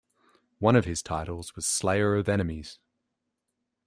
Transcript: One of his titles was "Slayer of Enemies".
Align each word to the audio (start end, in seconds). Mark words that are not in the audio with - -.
One 0.57 0.75
of 0.75 0.85
his 0.85 1.03
titles 1.03 1.55
was 1.55 1.67
"Slayer 1.67 2.15
of 2.15 2.27
Enemies". 2.27 2.79